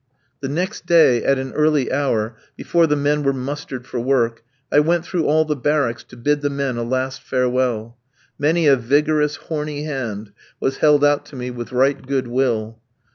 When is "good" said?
12.03-12.25